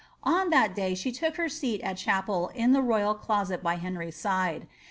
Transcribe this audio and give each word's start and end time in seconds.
On 0.23 0.49
that 0.49 0.73
day 0.73 0.95
she 0.95 1.11
took 1.11 1.35
her 1.35 1.47
seat 1.47 1.79
at 1.81 1.95
chapel 1.97 2.47
in 2.55 2.71
the 2.71 2.81
royal 2.81 3.13
closet 3.13 3.61
by 3.61 3.75
Henry's 3.75 4.17
side. 4.17 4.65